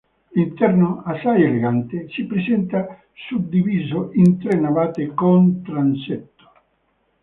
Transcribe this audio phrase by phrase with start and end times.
[0.31, 6.49] L'interno, assai elegante, si presenta suddiviso in tre navate con transetto.